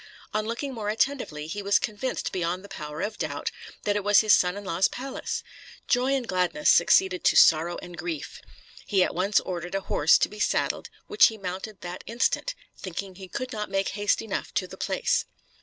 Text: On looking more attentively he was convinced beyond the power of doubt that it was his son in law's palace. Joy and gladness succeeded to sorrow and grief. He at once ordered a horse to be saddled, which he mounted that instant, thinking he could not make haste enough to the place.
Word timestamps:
On 0.33 0.47
looking 0.47 0.73
more 0.73 0.89
attentively 0.89 1.45
he 1.45 1.61
was 1.61 1.77
convinced 1.77 2.31
beyond 2.31 2.63
the 2.65 2.69
power 2.69 3.01
of 3.01 3.19
doubt 3.19 3.51
that 3.83 3.95
it 3.95 4.03
was 4.03 4.21
his 4.21 4.33
son 4.33 4.57
in 4.57 4.63
law's 4.65 4.87
palace. 4.87 5.43
Joy 5.87 6.15
and 6.15 6.27
gladness 6.27 6.71
succeeded 6.71 7.23
to 7.23 7.35
sorrow 7.35 7.77
and 7.83 7.95
grief. 7.95 8.41
He 8.87 9.03
at 9.03 9.13
once 9.13 9.39
ordered 9.41 9.75
a 9.75 9.81
horse 9.81 10.17
to 10.17 10.27
be 10.27 10.39
saddled, 10.39 10.89
which 11.05 11.27
he 11.27 11.37
mounted 11.37 11.81
that 11.81 12.03
instant, 12.07 12.55
thinking 12.75 13.13
he 13.13 13.27
could 13.27 13.51
not 13.53 13.69
make 13.69 13.89
haste 13.89 14.23
enough 14.23 14.51
to 14.55 14.65
the 14.65 14.75
place. 14.75 15.25